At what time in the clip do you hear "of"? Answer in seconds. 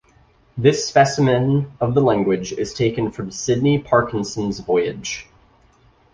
1.79-1.93